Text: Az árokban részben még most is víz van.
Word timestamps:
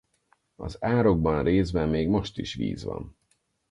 Az 0.55 0.77
árokban 0.83 1.43
részben 1.43 1.89
még 1.89 2.07
most 2.07 2.37
is 2.37 2.53
víz 2.53 2.83
van. 2.83 3.15